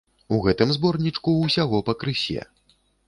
У 0.35 0.37
гэтым 0.45 0.71
зборнічку 0.77 1.33
ўсяго 1.41 1.83
пакрысе. 1.91 2.41